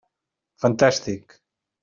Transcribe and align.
Fantàstic! 0.63 1.39